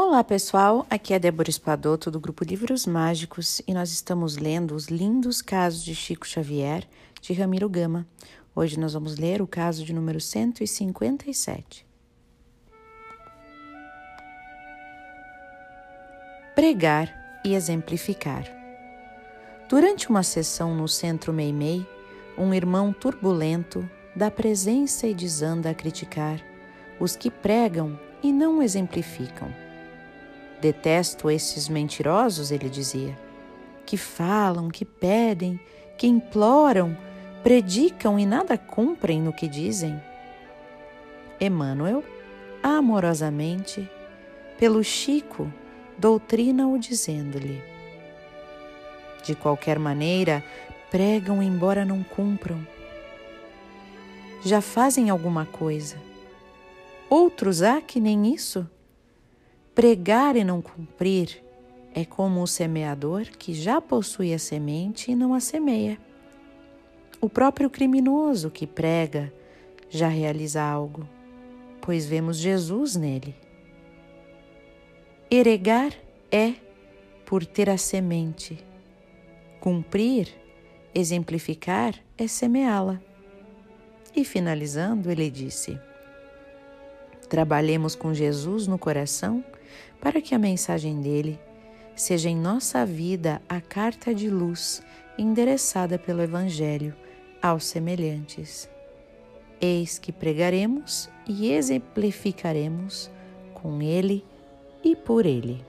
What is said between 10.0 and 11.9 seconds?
157.